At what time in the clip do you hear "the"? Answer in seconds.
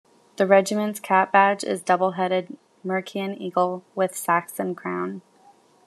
0.37-0.47